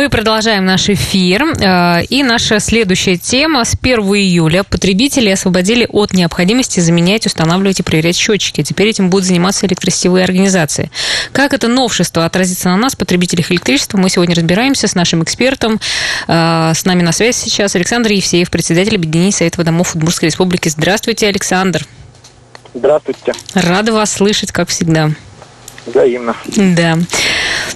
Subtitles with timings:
[0.00, 1.44] Мы продолжаем наш эфир.
[1.60, 3.66] Э, и наша следующая тема.
[3.66, 8.62] С 1 июля потребители освободили от необходимости заменять, устанавливать и проверять счетчики.
[8.62, 10.90] Теперь этим будут заниматься электросетевые организации.
[11.32, 15.78] Как это новшество отразится на нас, потребителях электричества, мы сегодня разбираемся с нашим экспертом.
[16.28, 20.70] Э, с нами на связи сейчас Александр Евсеев, председатель объединения Совета домов Удмуртской Республики.
[20.70, 21.84] Здравствуйте, Александр.
[22.72, 23.34] Здравствуйте.
[23.52, 25.10] Рада вас слышать, как всегда.
[25.84, 26.36] Взаимно.
[26.56, 26.98] Да.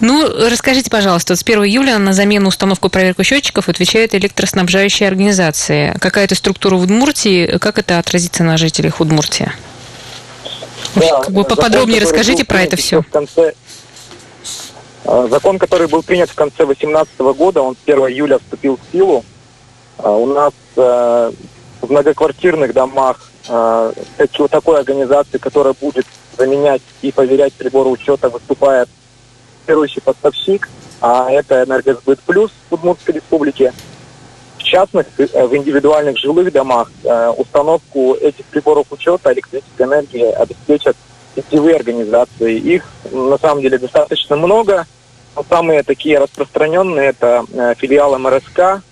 [0.00, 5.94] Ну, расскажите, пожалуйста, вот с 1 июля на замену установку проверку счетчиков отвечают электроснабжающие организации.
[6.00, 9.50] Какая-то структура в Удмуртии, как это отразится на жителях Удмуртии?
[10.94, 13.02] Да, как бы поподробнее закон, расскажите про это все.
[13.02, 13.52] В конце,
[15.04, 18.92] а, закон, который был принят в конце 2018 года, он с 1 июля вступил в
[18.92, 19.24] силу.
[19.98, 21.32] А, у нас а,
[21.80, 23.30] в многоквартирных домах
[24.50, 26.04] такой организации, которая будет
[26.36, 28.90] заменять и проверять приборы учета, выступает
[29.68, 30.68] первый поставщик,
[31.02, 33.74] а это «Энергосбыт Плюс» в Удмуртской республике.
[34.56, 40.96] В частности, э, в индивидуальных жилых домах э, установку этих приборов учета электрической энергии обеспечат
[41.36, 42.56] сетевые организации.
[42.56, 44.86] Их на самом деле достаточно много.
[45.36, 48.82] Но самые такие распространенные это э, филиалы МРСК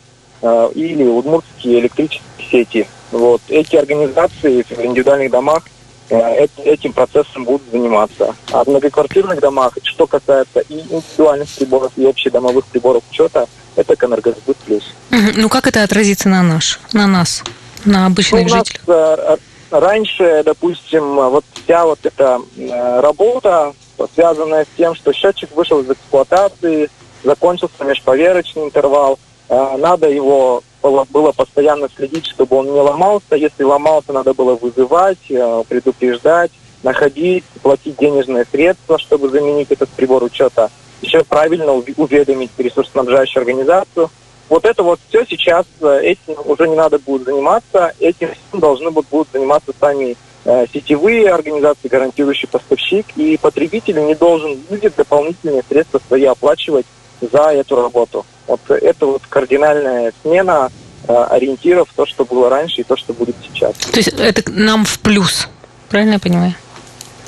[0.75, 2.89] или удмуртские электрические сети.
[3.11, 3.41] Вот.
[3.49, 5.65] Эти организации в индивидуальных домах
[6.09, 8.35] этим процессом будут заниматься.
[8.53, 14.57] А в многоквартирных домах, что касается и индивидуальных приборов, и общедомовых приборов учета, это Энергосбыт
[14.59, 14.95] плюс.
[15.11, 17.43] Ну как это отразится на наш, на нас,
[17.85, 18.81] на обычных ну, жителей?
[18.87, 19.37] Э,
[19.71, 23.75] раньше, допустим, вот вся вот эта э, работа,
[24.15, 26.91] связанная с тем, что счетчик вышел из эксплуатации,
[27.25, 29.19] закончился межповерочный интервал,
[29.49, 33.37] надо его было постоянно следить, чтобы он не ломался.
[33.37, 36.51] Если ломался, надо было вызывать, э, предупреждать,
[36.83, 40.71] находить, платить денежные средства, чтобы заменить этот прибор учета.
[41.03, 44.11] Еще правильно уведомить ресурсоснабжающую организацию.
[44.49, 49.29] Вот это вот все сейчас, э, этим уже не надо будет заниматься, этим должны будут
[49.33, 56.25] заниматься сами э, сетевые организации, гарантирующий поставщик, и потребитель не должен будет дополнительные средства свои
[56.25, 56.87] оплачивать
[57.21, 58.27] за эту работу.
[58.47, 60.71] Вот это вот кардинальная смена
[61.09, 63.75] э, ориентиров, то, что было раньше и то, что будет сейчас.
[63.77, 65.49] То есть это нам в плюс,
[65.89, 66.55] правильно я понимаю?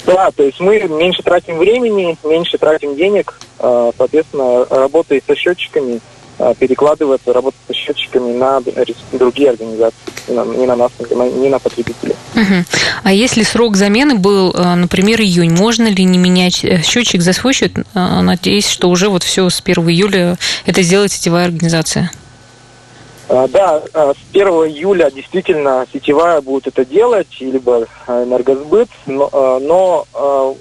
[0.06, 6.00] Да, то есть мы меньше тратим времени, меньше тратим денег, э, соответственно, работая со счетчиками,
[6.59, 8.62] перекладывается работа со счетчиками на
[9.12, 12.15] другие организации, не на нас, не на потребителей.
[12.34, 12.65] Угу.
[13.03, 17.53] А если срок замены был, э, например, июнь, можно ли не менять счетчик за свой
[17.53, 22.10] счет, надеясь, что уже вот все с 1 июля это сделает сетевая организация?
[23.28, 29.59] А, да, а, с 1 июля действительно сетевая будет это делать, либо а, энергосбыт, но,
[29.60, 30.56] но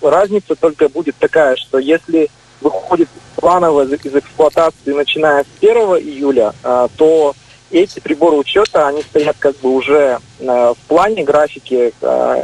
[0.00, 3.08] разница только будет такая, что если выходит
[3.40, 6.52] планово из эксплуатации, начиная с 1 июля,
[6.96, 7.34] то
[7.70, 11.92] эти приборы учета, они стоят как бы уже в плане графики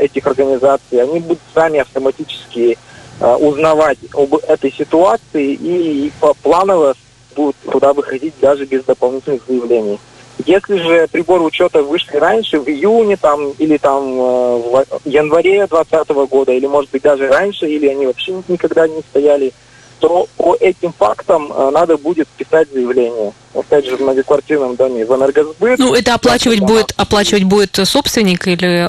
[0.01, 2.79] этих организаций, они будут сами автоматически
[3.21, 6.13] узнавать об этой ситуации и
[6.43, 6.95] планово
[7.35, 9.99] будут туда выходить даже без дополнительных заявлений.
[10.45, 16.11] Если же приборы учета вышли раньше, в июне там, или там э, в январе 2020
[16.31, 19.53] года, или может быть даже раньше, или они вообще никогда не стояли
[19.99, 23.33] то по этим фактам э, надо будет писать заявление.
[23.55, 25.79] Опять же, в многоквартирном доме в энергосбыт.
[25.79, 28.87] Ну, это оплачивать будет, оплачивать будет собственник или,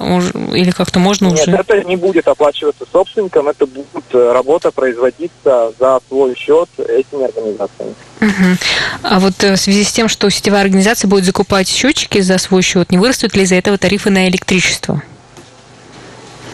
[0.58, 1.52] или как-то можно Нет, уже?
[1.52, 7.26] Нет, это не будет оплачиваться собственником, это будет э, работа производиться за свой счет этими
[7.26, 7.96] организациями.
[8.20, 8.58] Угу.
[9.04, 12.62] А вот э, в связи с тем, что сетевая организация будет закупать счетчики за свой
[12.62, 15.02] счет, не вырастут ли из-за этого тарифы на электричество?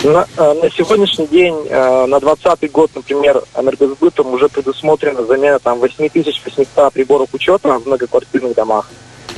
[0.04, 5.80] На, э, на сегодняшний день, э, на 2020 год, например, энергосбытом уже предусмотрена замена там
[5.80, 8.90] 8800 приборов учета в многоквартирных домах.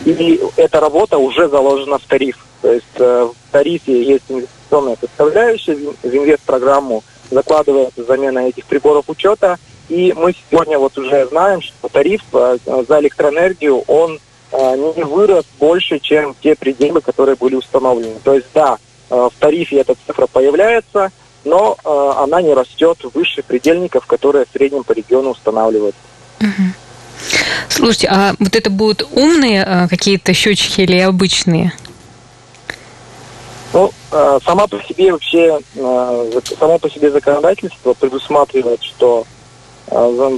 [0.05, 2.43] И эта работа уже заложена в тариф.
[2.63, 9.59] То есть э, в тарифе есть инвестиционная составляющая, в инвест-программу закладывается замена этих приборов учета.
[9.87, 14.19] И мы сегодня вот уже знаем, что тариф за электроэнергию, он
[14.51, 18.15] не вырос больше, чем те пределы, которые были установлены.
[18.23, 18.79] То есть, да,
[19.09, 21.11] в тарифе эта цифра появляется,
[21.43, 25.99] но э, она не растет выше предельников, которые в среднем по региону устанавливаются.
[27.69, 31.73] Слушайте, а вот это будут умные э, какие-то счетчики или обычные?
[33.73, 39.25] Ну, сама по себе вообще, само по себе законодательство предусматривает, что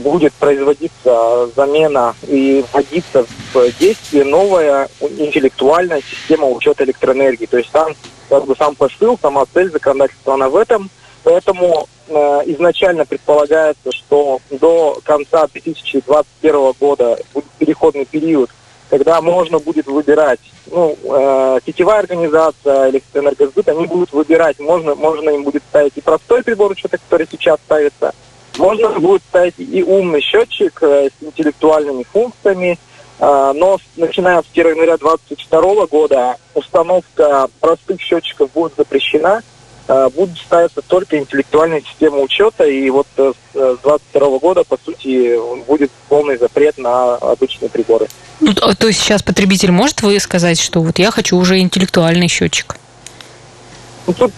[0.01, 7.45] будет производиться замена и вводиться в действие новая интеллектуальная система учета электроэнергии.
[7.45, 7.93] То есть там
[8.29, 10.89] как бы сам посыл, сама цель законодательства, она в этом.
[11.23, 18.49] Поэтому изначально предполагается, что до конца 2021 года будет переходный период,
[18.89, 25.43] когда можно будет выбирать, ну, э, сетевая организация, электроэнергосбыт, они будут выбирать, можно, можно им
[25.43, 28.13] будет ставить и простой прибор учета, который сейчас ставится,
[28.57, 32.77] можно будет ставить и умный счетчик э, с интеллектуальными функциями, э,
[33.19, 39.41] но начиная с 1 января 2022 года установка простых счетчиков будет запрещена,
[39.87, 45.91] э, будут ставиться только интеллектуальные системы учета, и вот с 2022 года, по сути, будет
[46.09, 48.07] полный запрет на обычные приборы.
[48.39, 52.75] Ну, то есть сейчас потребитель может вы сказать, что вот я хочу уже интеллектуальный счетчик?
[54.05, 54.31] Ну, тут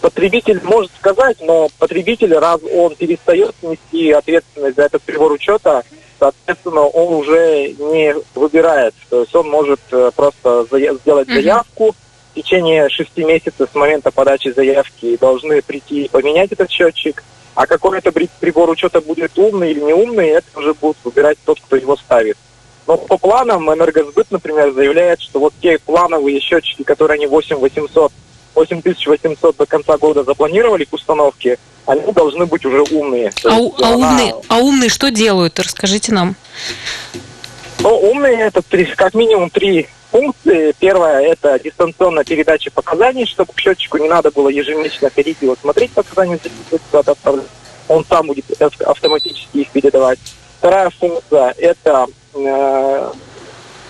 [0.00, 5.82] потребитель может сказать, но потребитель, раз он перестает нести ответственность за этот прибор учета,
[6.18, 8.94] соответственно, он уже не выбирает.
[9.10, 11.94] То есть он может э, просто сделать заявку,
[12.32, 17.24] в течение шести месяцев с момента подачи заявки должны прийти и поменять этот счетчик.
[17.54, 21.58] А какой это прибор учета будет умный или не умный, это уже будет выбирать тот,
[21.58, 22.36] кто его ставит.
[22.86, 28.12] Но по планам энергосбыт, например, заявляет, что вот те плановые счетчики, которые они 8800
[28.56, 33.30] 8800 до конца года запланировали к установке, они должны быть уже умные.
[33.44, 33.96] А, а, она...
[33.96, 35.58] умные, а умные что делают?
[35.60, 36.34] Расскажите нам.
[37.80, 40.74] Ну, умные это три, как минимум три функции.
[40.78, 45.58] Первая– это дистанционная передача показаний, чтобы к счетчику не надо было ежемесячно ходить и вот
[45.60, 46.40] смотреть показания,
[47.88, 50.18] он сам будет автоматически их передавать.
[50.58, 53.10] Вторая функция– это э,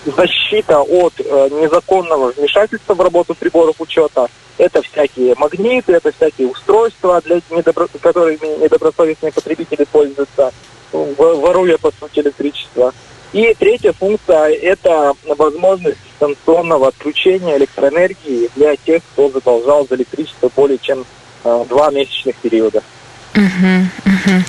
[0.04, 4.28] защита от э, незаконного вмешательства в работу приборов учета.
[4.58, 7.88] Это всякие магниты, это всякие устройства, для недобро...
[8.00, 10.52] которыми недобросовестные потребители пользуются,
[10.92, 12.94] воруя, по сути, электричество.
[13.32, 20.78] И третья функция– это возможность дистанционного отключения электроэнергии для тех, кто задолжал за электричество более
[20.78, 21.04] чем
[21.44, 22.82] э, два месячных периода.
[23.36, 24.44] Угу.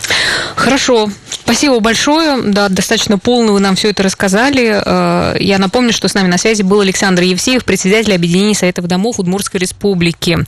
[0.56, 2.42] Хорошо, спасибо большое.
[2.42, 4.82] Да, достаточно полно вы нам все это рассказали.
[4.84, 9.20] Э, я напомню, что с нами на связи был Александр Евсеев, председатель Объединения Советов Домов
[9.20, 10.40] Удмуртской Республики.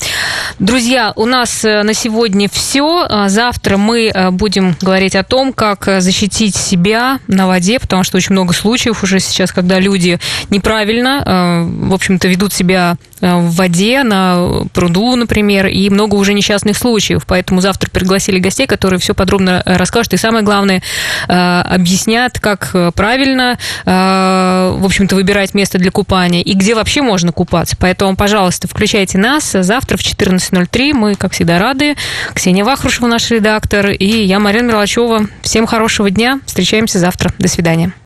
[0.57, 3.05] Друзья, у нас э, на сегодня все.
[3.09, 8.31] Э, завтра мы будем говорить о том, как защитить себя на воде, потому что очень
[8.31, 10.19] много случаев уже сейчас, когда люди
[10.49, 17.23] неправильно, в общем-то, ведут себя в воде, на пруду, например, и много уже несчастных случаев.
[17.27, 20.81] Поэтому завтра пригласили гостей, которые все подробно э, расскажут и, самое главное,
[21.27, 27.31] э, объяснят, как э, правильно, в общем-то, выбирать место для купания и где вообще можно
[27.31, 27.75] купаться.
[27.79, 29.51] Поэтому, пожалуйста, включайте нас.
[29.51, 31.95] Завтра в 14.03 мы, как всегда, рады.
[32.33, 35.27] Ксения Вахрушева, наш редактор, и я, Марина Мерлачева.
[35.41, 36.39] Всем хорошего дня.
[36.45, 37.33] Встречаемся завтра.
[37.39, 37.93] До свидания.